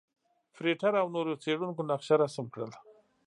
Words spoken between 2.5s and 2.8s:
کړل.